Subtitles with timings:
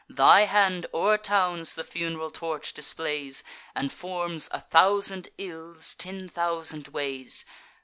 [0.09, 3.43] Thy hand o'er towns the fun'ral torch displays,
[3.75, 7.45] And forms a thousand ills ten thousand ways.